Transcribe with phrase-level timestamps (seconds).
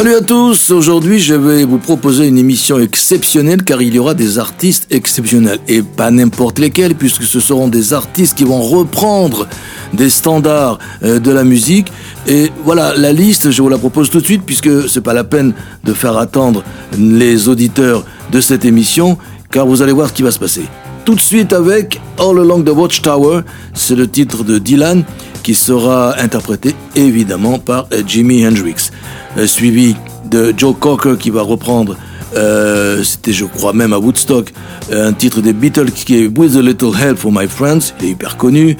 [0.00, 4.14] Salut à tous, aujourd'hui je vais vous proposer une émission exceptionnelle car il y aura
[4.14, 5.58] des artistes exceptionnels.
[5.68, 9.46] Et pas n'importe lesquels puisque ce seront des artistes qui vont reprendre
[9.92, 11.92] des standards euh, de la musique.
[12.26, 15.24] Et voilà la liste je vous la propose tout de suite puisque c'est pas la
[15.24, 15.52] peine
[15.84, 16.64] de faire attendre
[16.96, 19.18] les auditeurs de cette émission
[19.50, 20.62] car vous allez voir ce qui va se passer.
[21.10, 23.40] Tout de suite avec All Along the Watchtower,
[23.74, 25.02] c'est le titre de Dylan
[25.42, 28.90] qui sera interprété évidemment par euh, Jimi Hendrix.
[29.36, 29.96] Euh, suivi
[30.30, 31.96] de Joe Cocker qui va reprendre,
[32.36, 34.52] euh, c'était je crois même à Woodstock,
[34.92, 38.10] un titre des Beatles qui est With a Little Help for My Friends, il est
[38.10, 38.76] hyper connu.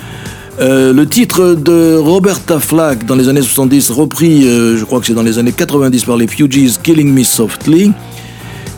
[0.61, 5.25] le titre de Roberta Flack dans les années 70, repris, je crois que c'est dans
[5.25, 7.91] les années 90 par les Fugees, Killing Me Softly.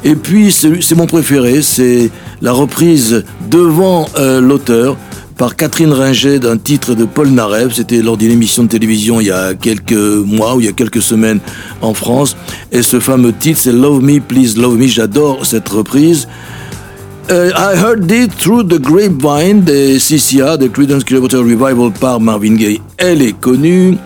[0.05, 2.11] Et puis, c'est mon préféré, c'est
[2.43, 4.97] la reprise devant l'auteur
[5.39, 7.73] par Catherine Ringer d'un titre de Paul Narev.
[7.73, 10.73] C'était lors d'une émission de télévision il y a quelques mois ou il y a
[10.73, 11.41] quelques semaines
[11.81, 12.37] en France.
[12.71, 14.87] Et ce fameux titre, c'est Love Me, Please Love Me.
[14.87, 16.29] J'adore cette reprise.
[17.31, 22.57] Euh, I Heard It Through the Grapevine des CCA, de Creedence Clearwater Revival par Marvin
[22.57, 22.81] Gaye.
[22.99, 23.97] Elle est connue.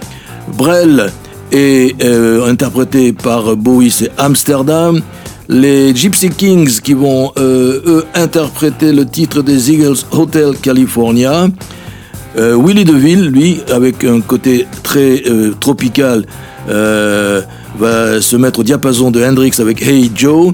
[0.57, 1.11] Brel
[1.51, 5.01] est euh, interprété par Bowie, c'est Amsterdam
[5.49, 11.47] les Gypsy Kings qui vont euh, eux interpréter le titre des Eagles Hotel California.
[12.37, 16.27] Euh, Willie DeVille, lui, avec un côté très euh, tropical,
[16.69, 20.53] va se mettre au diapason de Hendrix avec Hey Joe.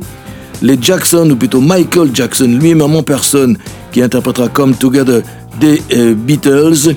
[0.61, 3.57] Les Jackson, ou plutôt Michael Jackson, lui-même en personne,
[3.91, 5.23] qui interprétera Come Together
[5.59, 5.83] des
[6.15, 6.95] Beatles.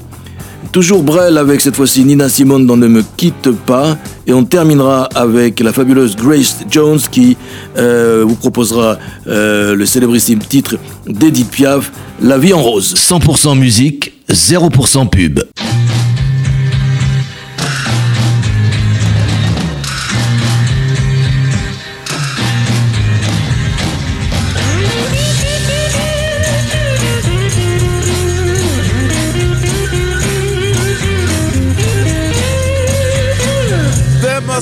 [0.75, 3.97] Toujours Brel avec cette fois-ci Nina Simone dans Ne me quitte pas.
[4.27, 7.37] Et on terminera avec la fabuleuse Grace Jones qui
[7.77, 10.75] euh, vous proposera euh, le célébrissime titre
[11.07, 12.93] d'Edith Piaf, La vie en rose.
[12.93, 15.39] 100% musique, 0% pub.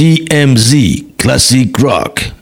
[0.00, 2.39] DMZ Classic Rock.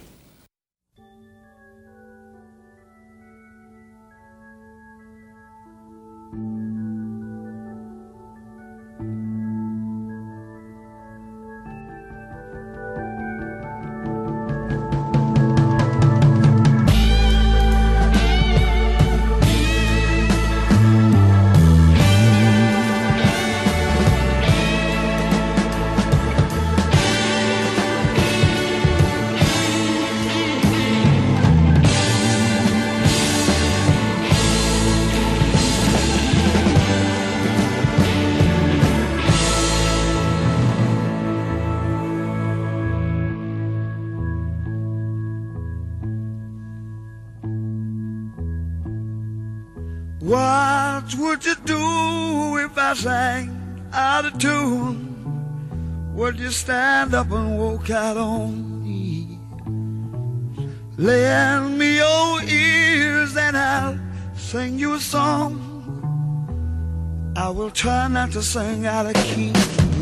[60.97, 63.97] Lend me your ears and I'll
[64.35, 65.65] sing you a song.
[67.37, 69.53] I will try not to sing out of key.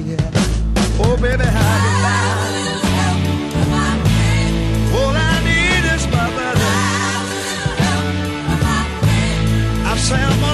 [0.05, 0.31] Yeah.
[0.99, 2.19] Oh, baby, how do I
[2.97, 3.19] help?
[4.97, 6.65] All I need is somebody.
[7.81, 8.17] How do
[8.47, 9.91] I help?
[9.91, 10.46] I've said.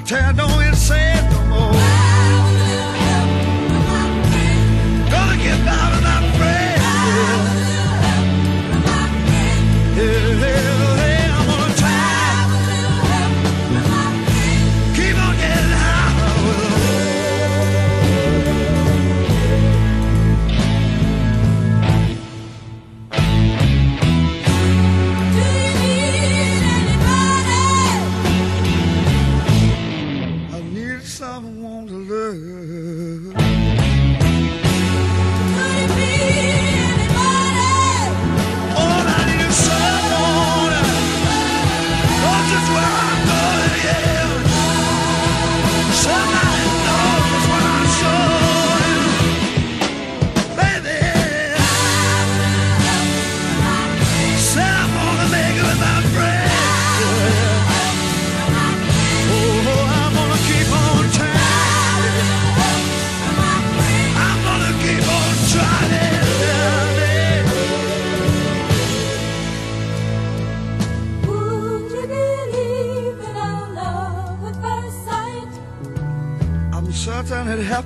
[0.00, 0.69] I tear no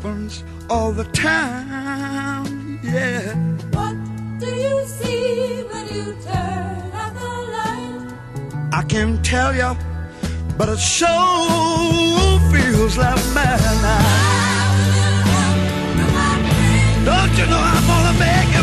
[0.04, 2.78] happens all the time.
[2.82, 3.34] Yeah.
[3.73, 3.96] What
[4.38, 8.12] do you see when you turn out the light?
[8.73, 9.76] I can't tell you,
[10.58, 11.14] but it so
[12.52, 14.44] feels like madness.
[17.04, 18.53] Don't you know I'm gonna make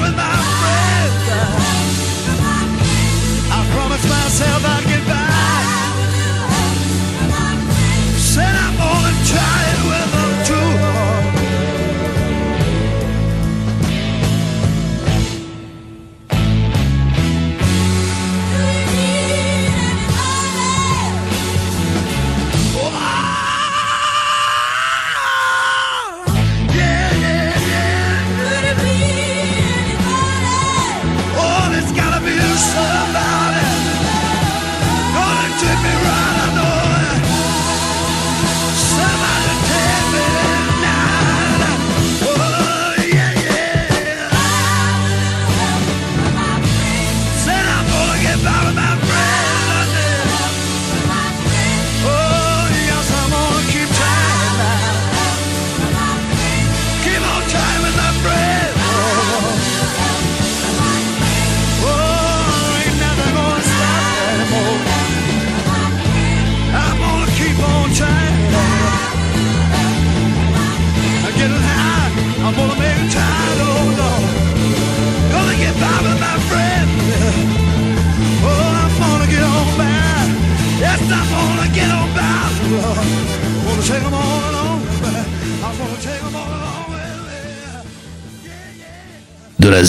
[89.71, 89.83] la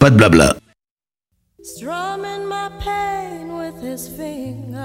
[0.00, 0.56] pas de blabla.
[1.62, 4.82] Strumming my pain with his fingers,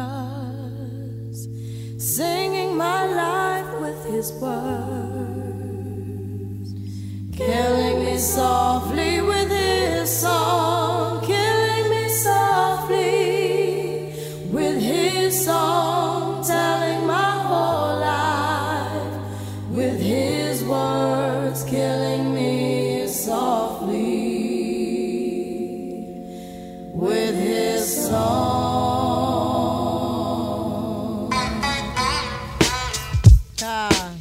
[1.97, 4.59] singing my life with his words,
[7.35, 10.88] killing me softly with his song.
[28.09, 29.69] song.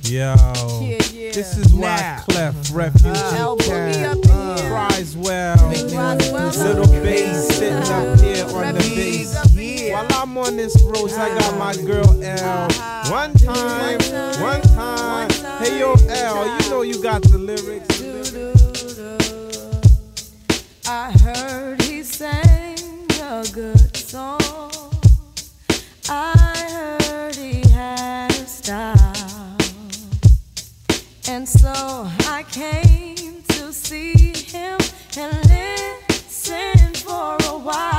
[0.04, 0.11] Yo.
[0.12, 0.37] Yeah,
[1.12, 1.33] yeah.
[1.33, 3.54] This is Wyclef Clef Refugee uh,
[4.30, 5.68] uh, cries well.
[5.68, 9.35] Little bass sitting up here on the bass.
[9.92, 12.68] While I'm on this road, I got my girl L.
[13.11, 14.00] One time,
[14.40, 15.30] one time.
[15.62, 18.02] Hey yo, L, you know you got the lyrics.
[20.87, 21.88] I heard
[23.38, 24.40] a good song.
[26.09, 26.33] I
[26.73, 29.57] heard he had a style,
[31.28, 31.73] and so
[32.26, 34.78] I came to see him
[35.16, 37.98] and listen for a while.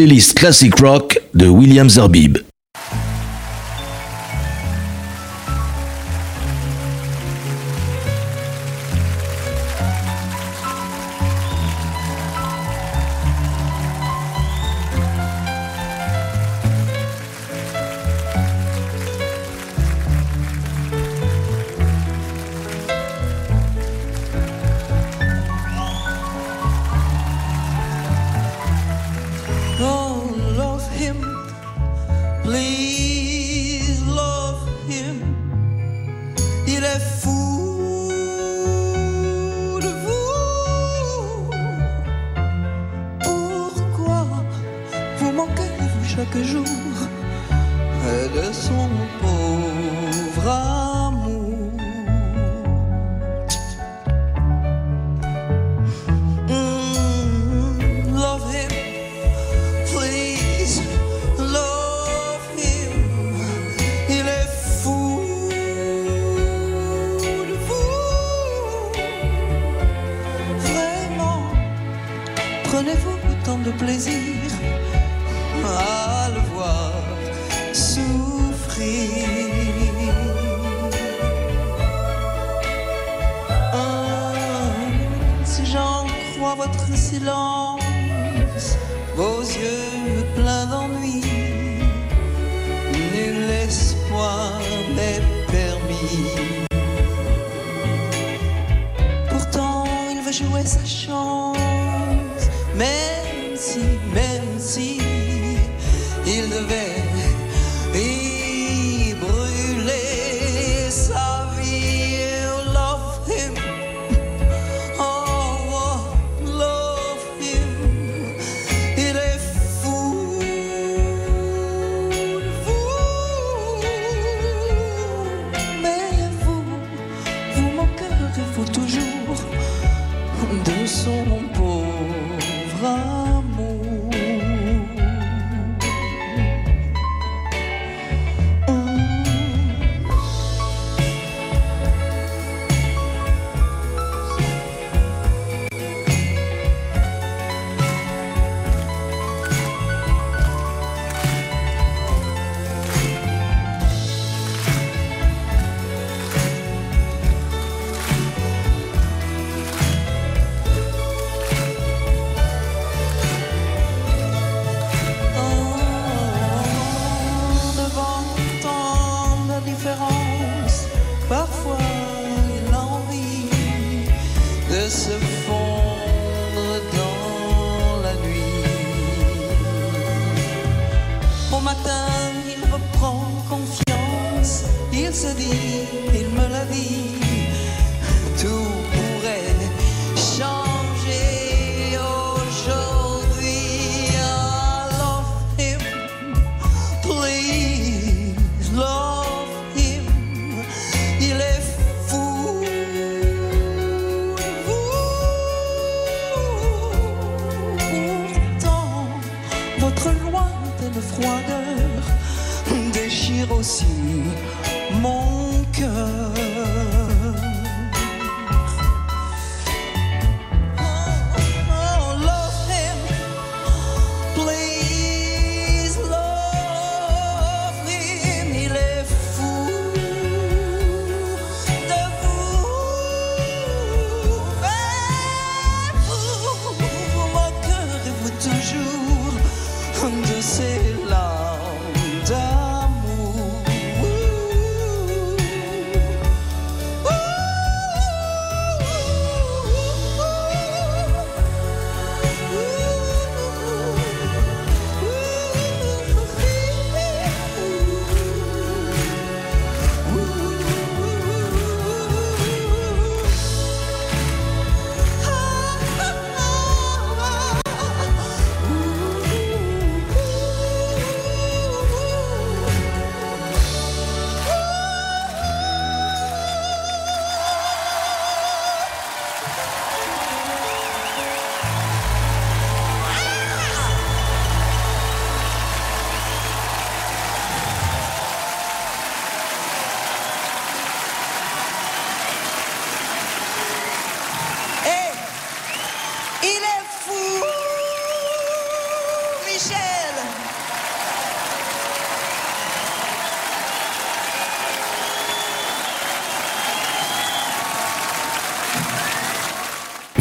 [0.00, 2.49] playlist classic rock de William Zerbib.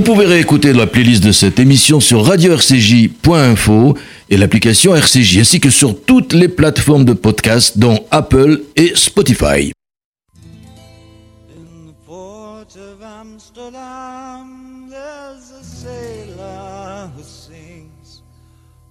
[0.00, 3.98] Vous pouvez réécouter la playlist de cette émission sur radio-rcj.info
[4.30, 9.72] et l'application RCJ, ainsi que sur toutes les plateformes de podcast, dont Apple et Spotify.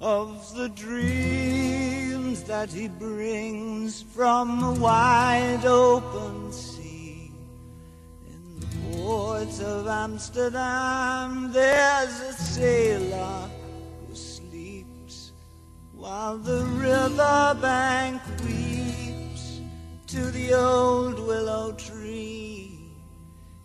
[0.01, 6.38] Of the dreams that he brings from the wide open.
[9.09, 13.49] In the port of Amsterdam, there's a sailor
[14.07, 15.31] who sleeps
[15.95, 19.61] while the river bank weeps
[20.05, 22.93] to the old willow tree.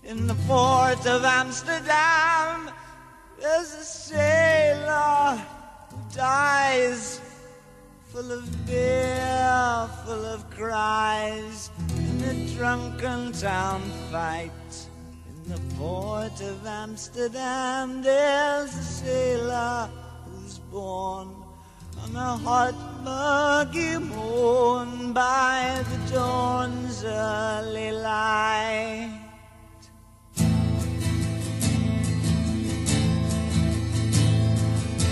[0.02, 2.70] In the port of Amsterdam,
[3.38, 5.36] there's a sailor
[5.90, 7.20] who dies,
[8.06, 14.88] full of beer, full of cries, in a drunken town fight.
[15.44, 19.90] In the port of Amsterdam, there's a sailor
[20.24, 21.28] who's born
[22.02, 29.20] on a hot muggy morn by the dawn's early light.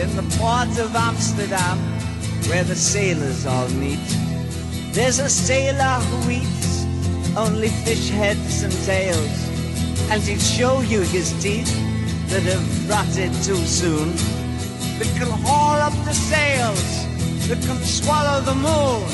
[0.01, 1.79] In the port of Amsterdam,
[2.49, 4.01] where the sailors all meet,
[4.95, 6.85] there's a sailor who eats
[7.37, 9.52] only fish heads and tails,
[10.13, 11.73] and he'll show you his teeth
[12.29, 14.13] that have rotted too soon
[14.99, 17.09] that can haul up the sails,
[17.49, 19.09] that can swallow the moon.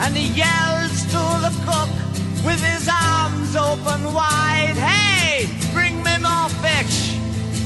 [0.00, 1.92] And he yells to the cook
[2.46, 7.12] with his arms open wide, Hey, bring me more fish,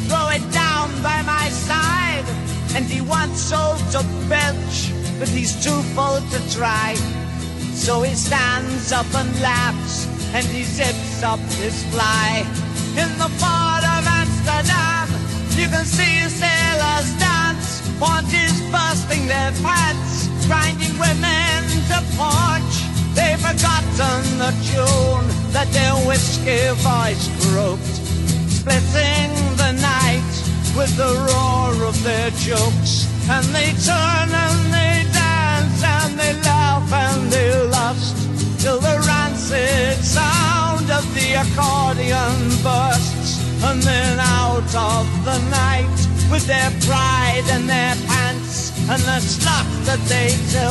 [0.08, 2.26] throw it down by my side.
[2.74, 6.96] And he wants so to belch, but he's too full to try.
[7.74, 12.42] So he stands up and laughs, and he zips up his fly.
[12.98, 15.06] In the port of Amsterdam,
[15.54, 22.74] you can see sailors dance, wanties bursting their pants, grinding women to punch.
[23.14, 27.94] They've forgotten the tune that their whiskey voice croaked,
[28.50, 30.32] splitting the night
[30.74, 33.06] with the roar of their jokes.
[33.30, 38.16] And they turn and they dance and they laugh and they lust
[38.58, 43.42] till the rancid sound of the accordion bursts.
[43.66, 45.98] And then out of the night
[46.30, 50.70] with their pride and their pants and the stuff that they do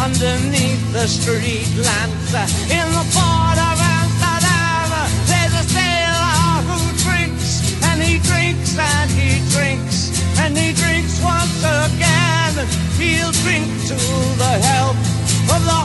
[0.00, 2.32] underneath the street lamps.
[2.70, 4.88] In the port of Amsterdam,
[5.30, 7.50] there's a sailor who drinks
[7.88, 9.98] and he drinks and he drinks
[10.38, 12.54] and he drinks once again.
[12.96, 13.98] He'll drink to
[14.38, 15.02] the health
[15.50, 15.80] of the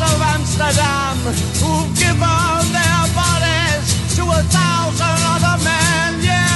[0.00, 1.16] of Amsterdam
[1.60, 3.84] who've given their bodies
[4.16, 6.22] to a thousand other men.
[6.22, 6.53] Yeah,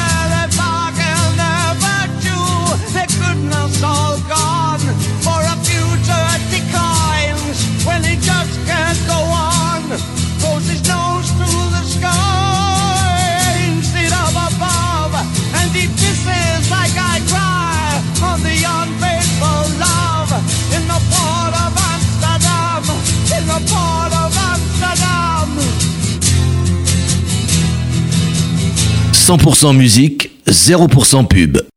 [29.28, 31.67] 100% musique, 0% pub.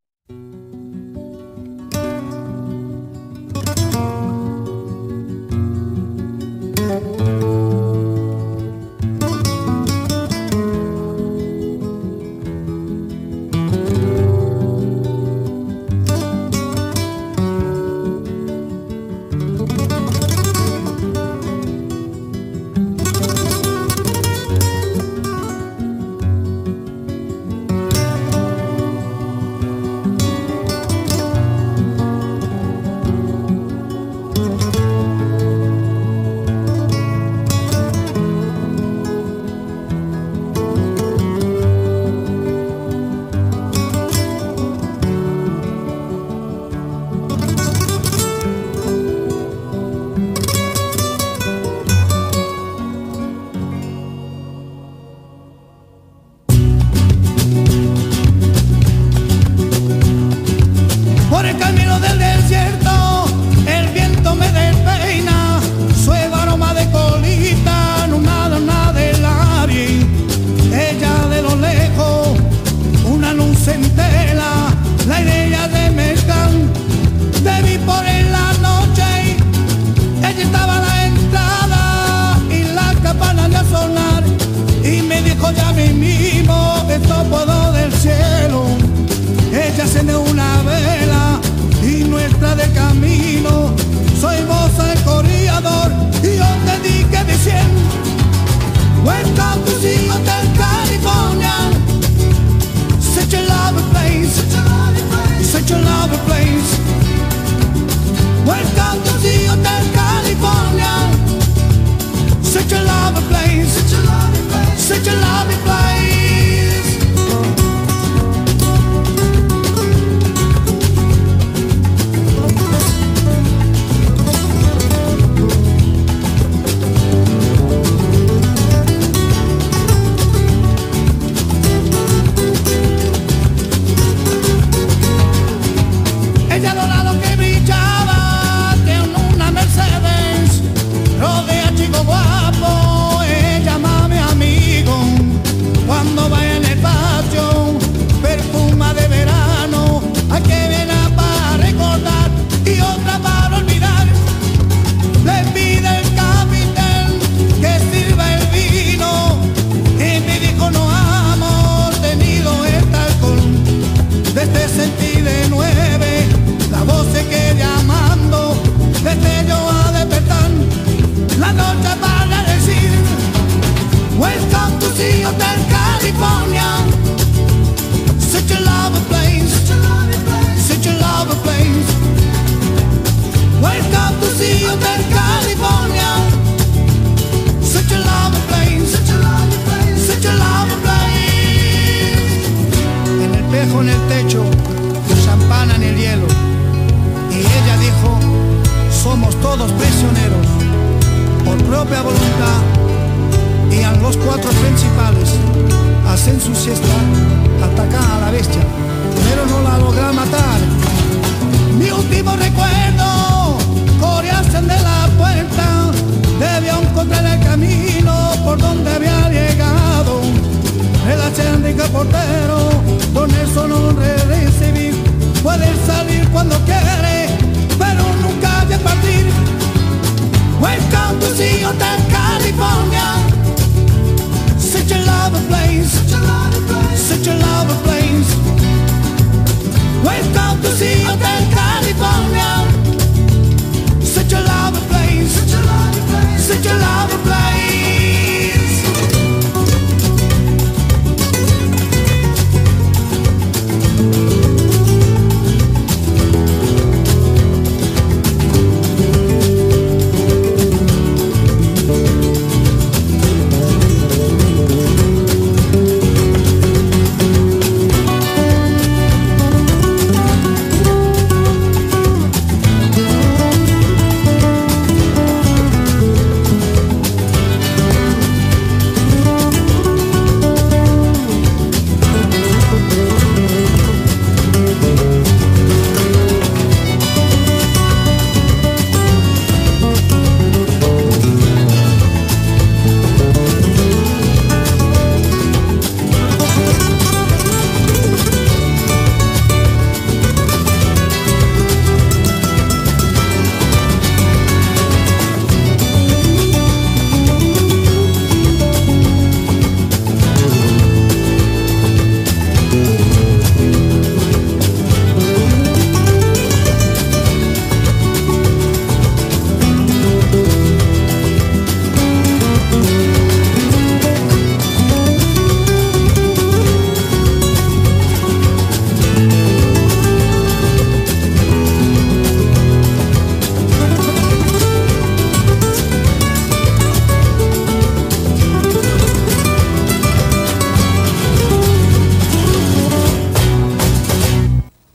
[240.04, 242.61] Welcome to Sea Hotel California.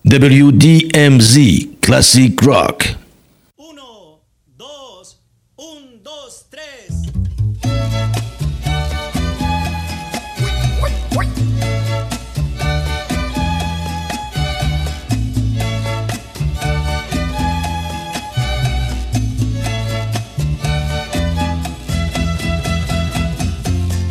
[0.08, 2.94] WDMZ Classic Rock.
[3.56, 4.20] Uno,
[4.56, 5.18] dos,
[5.56, 7.10] un, dos, tres.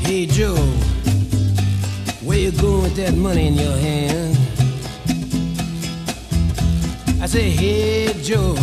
[0.01, 0.55] Hey Joe,
[2.25, 3.94] where you going with that money in your hand?
[7.35, 8.55] say, hey Joe,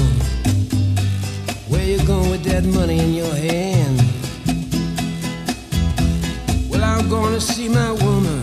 [1.68, 3.98] where you going with that money in your hand?
[6.70, 8.40] Well, I'm gonna see my woman.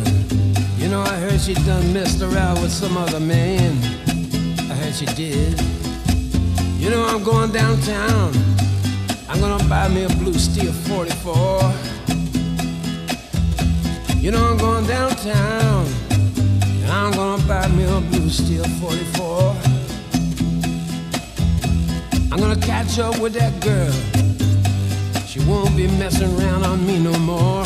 [0.77, 3.71] You know, I heard she done messed around with some other man.
[4.69, 5.59] I heard she did.
[6.77, 8.31] You know, I'm going downtown.
[9.29, 11.73] I'm gonna buy me a blue steel 44.
[14.21, 15.87] You know, I'm going downtown.
[16.85, 19.78] I'm gonna buy me a blue steel 44.
[22.31, 23.91] I'm gonna catch up with that girl.
[25.25, 27.63] She won't be messing around on me no more.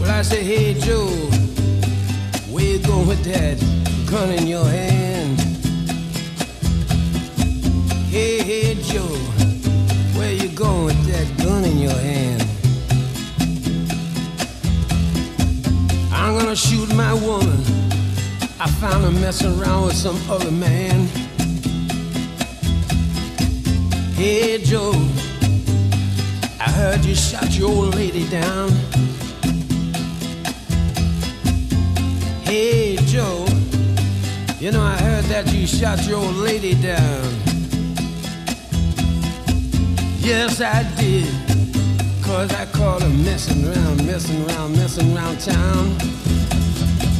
[0.00, 1.06] Well, I said, hey, Joe,
[2.50, 3.56] where you going with that
[4.10, 4.87] gun in your hand?
[8.88, 9.02] Joe,
[10.16, 12.42] where you going with that gun in your hand?
[16.10, 17.60] I'm gonna shoot my woman.
[18.58, 21.06] I found her messing around with some other man.
[24.14, 24.92] Hey, Joe,
[26.58, 28.70] I heard you shot your old lady down.
[32.42, 33.44] Hey, Joe,
[34.58, 37.47] you know, I heard that you shot your old lady down.
[40.28, 41.24] Yes, I did.
[42.22, 45.96] Cause I caught her messing around, messing around, messing around town.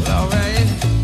[0.04, 0.97] Well, alright.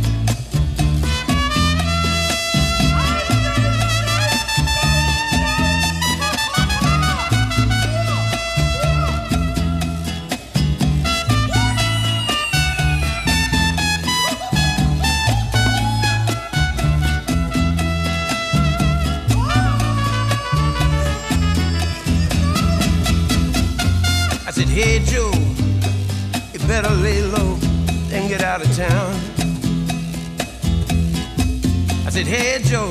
[32.74, 32.88] Joe,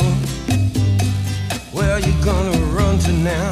[1.74, 3.52] where are you gonna run to now?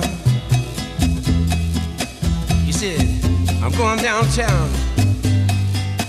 [2.63, 3.01] He said,
[3.61, 4.69] I'm going downtown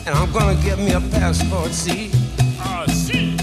[0.06, 2.12] and I'm gonna get me a passport, see?
[2.60, 3.36] Ah, see.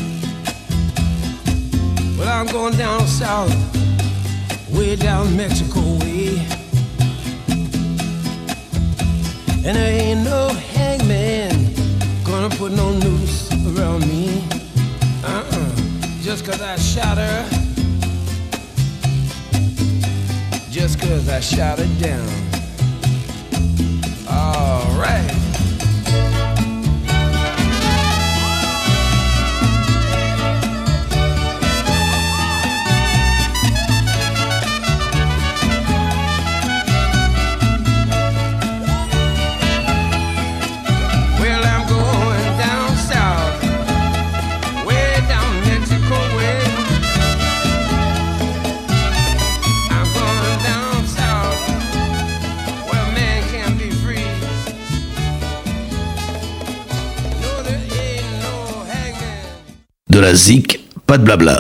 [2.18, 3.54] Well, I'm going down south,
[4.70, 6.40] way down Mexico way.
[9.66, 11.74] And there ain't no hangman
[12.24, 14.59] gonna put no noose around me.
[16.30, 17.50] Just cause I shot her.
[20.70, 22.39] Just cause I shot her down.
[61.06, 61.59] pas de blabla.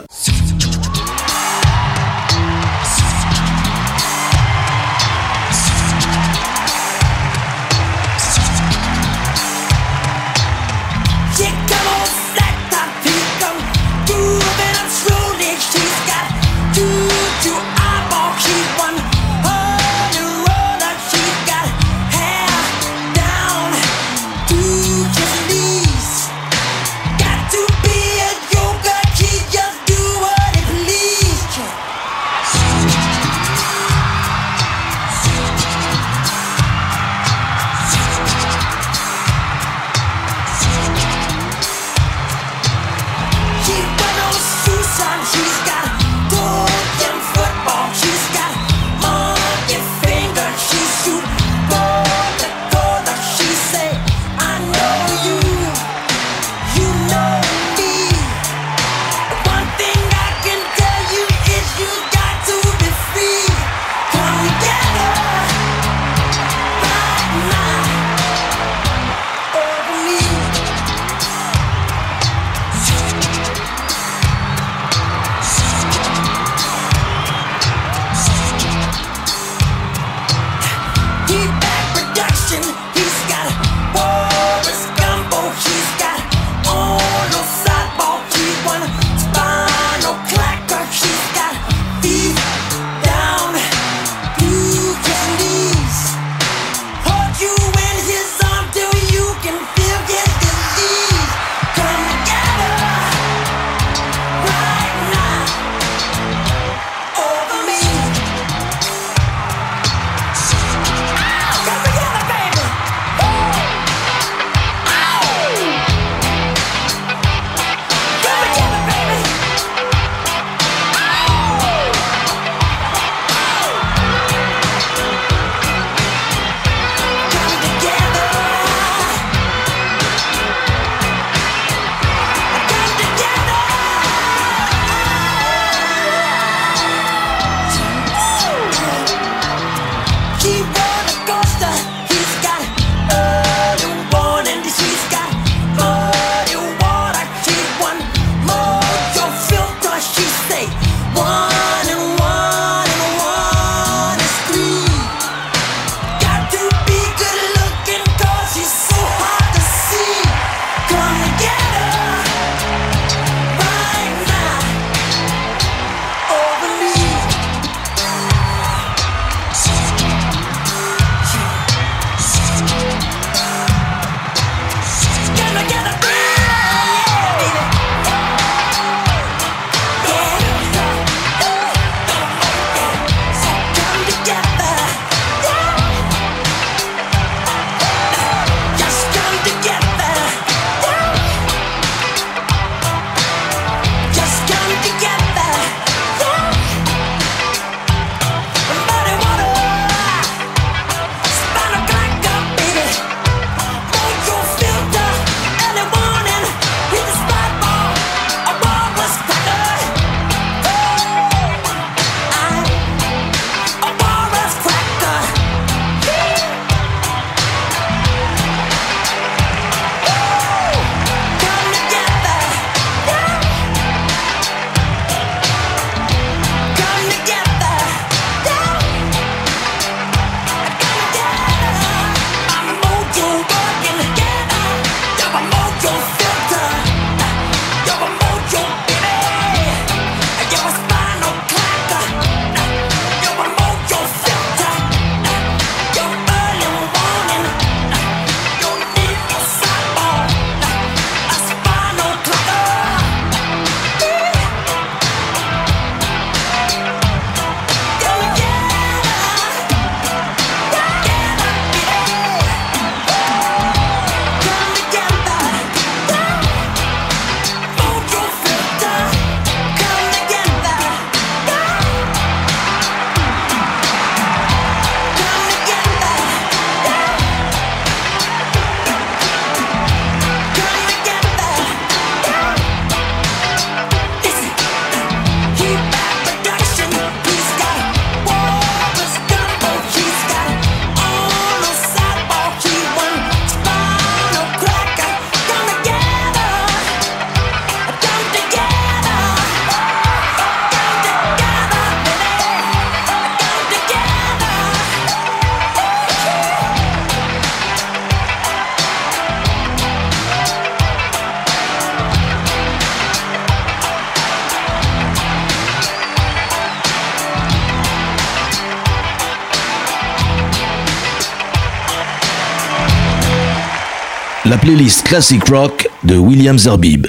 [324.70, 327.07] Playlist Classic Rock de William Zerbib.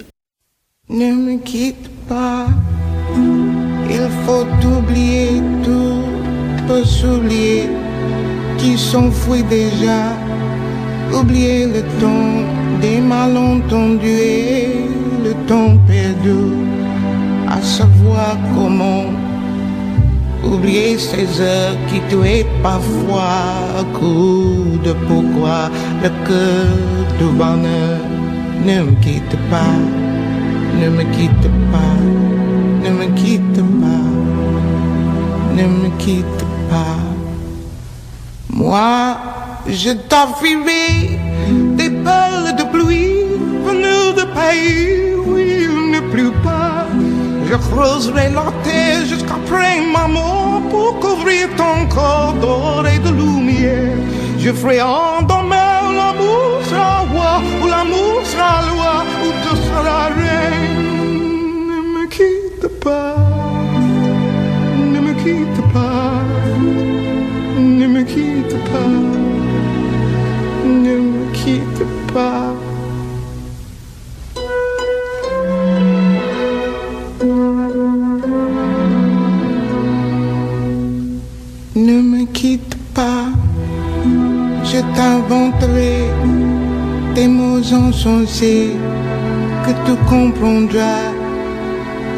[0.89, 2.47] Ne me quitte pas,
[3.91, 6.01] il faut oublier tout,
[6.67, 7.69] peut s'oublier
[8.57, 10.17] qui s'enfuit déjà,
[11.13, 12.33] oublier le temps
[12.81, 14.87] des malentendus et
[15.23, 16.55] le temps perdu,
[17.47, 19.05] à savoir comment
[20.43, 25.71] oublier ces heures qui tuaient parfois, coup de pourquoi
[26.03, 26.67] le cœur
[27.19, 27.99] du bonheur
[28.65, 29.77] ne me quitte pas.
[30.81, 31.99] Ne me quitte pas,
[32.85, 34.09] ne me quitte pas,
[35.57, 37.01] ne me quitte pas.
[38.49, 39.17] Moi,
[39.69, 41.19] je t'offrirai
[41.77, 43.25] des perles de pluie
[43.67, 46.87] venues de pays où il ne pleut pas.
[47.51, 53.99] Je creuserai la terre jusqu'après ma mort pour couvrir ton corps d'or et de lumière.
[54.39, 55.70] Je ferai endormir l'amour
[57.31, 60.89] sera ou l'amour sera loi, ou tu seras reine.
[61.69, 63.17] Ne me quitte pas,
[64.93, 66.23] ne me quitte pas,
[67.59, 68.93] ne me quitte pas,
[70.65, 72.40] ne me quitte pas.
[89.65, 91.13] Que tu comprendras.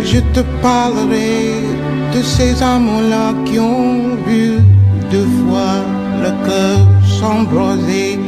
[0.05, 1.55] Je te parlerai
[2.15, 4.59] de ces amants-là qui ont vu
[5.11, 5.83] deux fois
[6.23, 8.19] le cœur s'embraser.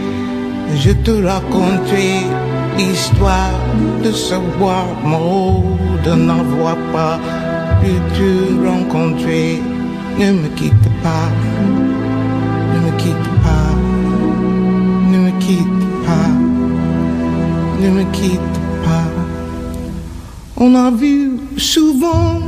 [0.82, 2.26] Je te raconterai
[2.76, 3.60] l'histoire
[4.02, 4.10] de
[4.58, 5.62] bois mort,
[6.04, 7.20] de n'avoir pas
[7.80, 9.62] pu te rencontrer.
[10.18, 11.28] Ne me quitte pas,
[12.72, 13.70] ne me quitte pas,
[17.84, 19.10] ne me quitte pas.
[20.56, 22.40] On a vu souvent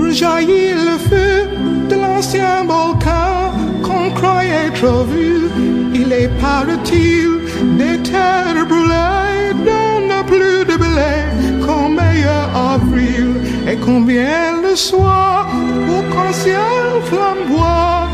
[0.00, 1.34] rejaillir le feu
[1.90, 3.52] de l'ancien volcan
[3.84, 5.48] qu'on croyait trop vu.
[5.94, 7.28] Il est paraît-il
[7.80, 11.14] des terres brûlées donne plus de blé
[11.64, 13.28] qu'en meilleur avril.
[13.70, 15.48] Et combien le soir,
[15.94, 18.05] au qu'en ciel flamboie,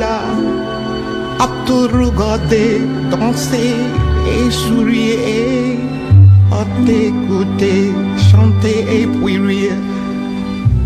[0.00, 0.20] là
[1.38, 2.80] à te regarder
[3.10, 3.74] danser
[4.26, 5.78] et sourire,
[6.52, 7.92] à t'écouter
[8.30, 9.72] chanter et puis rire.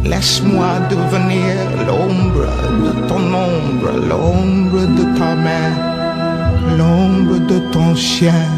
[0.05, 1.55] Laisse-moi devenir
[1.87, 2.49] l'ombre
[2.85, 5.71] de ton ombre, l'ombre de ta main,
[6.79, 8.49] l'ombre de ton chien.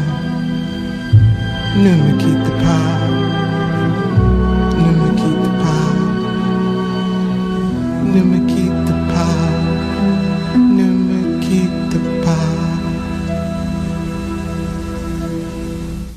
[1.77, 2.89] Ne me quitte pas,
[4.83, 5.89] ne me quitte pas,
[8.13, 8.52] ne me quitte pas,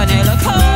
[0.00, 0.69] vanilla cold.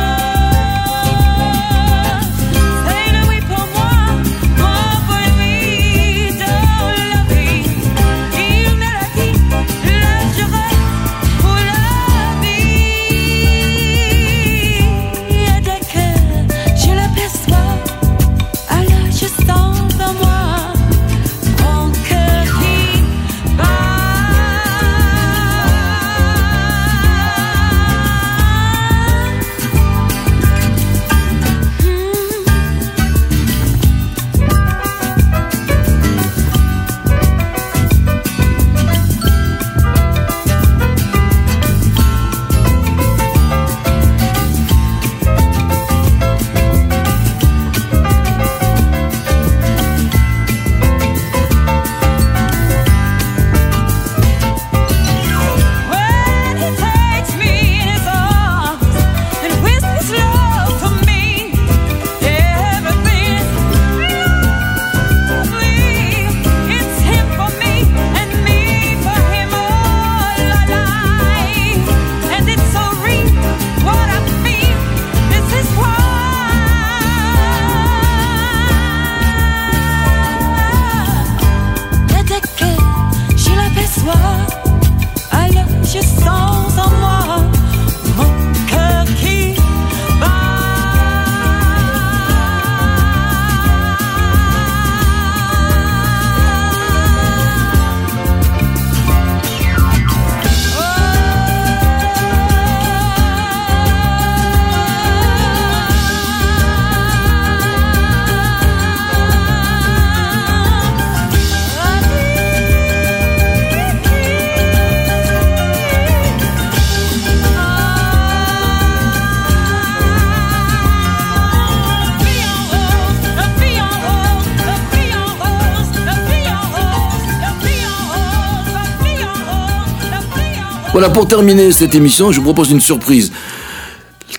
[130.95, 133.29] Voilà, pour terminer cette émission, je vous propose une surprise.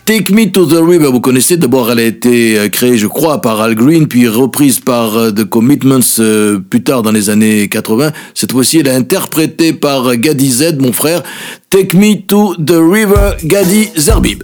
[0.06, 3.42] Take Me to the River, vous connaissez, d'abord elle a été euh, créée je crois
[3.42, 7.68] par Al Green, puis reprise par euh, The Commitments euh, plus tard dans les années
[7.68, 8.10] 80.
[8.32, 11.22] Cette fois-ci elle est interprétée par Gadi Z, mon frère.
[11.68, 14.42] Take Me to the River, Gadi Zerbib.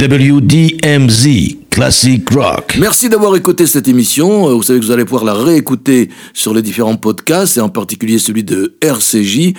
[0.00, 2.78] WDMZ Classic Rock.
[2.80, 4.48] Merci d'avoir écouté cette émission.
[4.48, 7.68] Euh, vous savez que vous allez pouvoir la réécouter sur les différents podcasts et en
[7.68, 9.52] particulier celui de RCJ.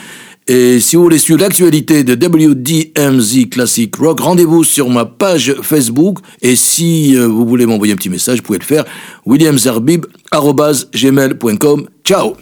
[0.48, 6.18] Et si vous voulez suivre l'actualité de WDMZ Classic Rock, rendez-vous sur ma page Facebook.
[6.42, 8.86] Et si euh, vous voulez m'envoyer un petit message, vous pouvez le faire.
[9.28, 12.34] williamzarbib.gmail.com Ciao